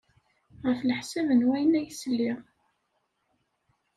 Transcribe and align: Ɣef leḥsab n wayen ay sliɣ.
Ɣef 0.65 0.79
leḥsab 0.83 1.27
n 1.33 1.45
wayen 1.47 1.79
ay 1.79 1.87
sliɣ. 1.99 2.39